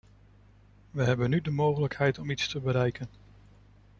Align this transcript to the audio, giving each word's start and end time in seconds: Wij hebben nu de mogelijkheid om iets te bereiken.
Wij 0.91 1.05
hebben 1.05 1.29
nu 1.29 1.41
de 1.41 1.49
mogelijkheid 1.51 2.19
om 2.19 2.29
iets 2.29 2.47
te 2.47 2.59
bereiken. 2.61 3.09